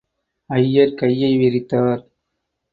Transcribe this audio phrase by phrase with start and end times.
[0.49, 2.03] ஐயர் கையை விரித்தார்.